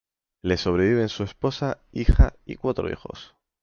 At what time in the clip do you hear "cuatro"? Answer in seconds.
2.55-2.89